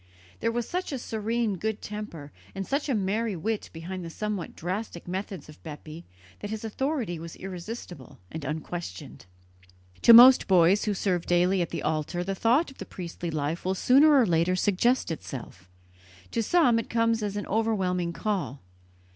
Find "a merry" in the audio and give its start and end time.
2.89-3.35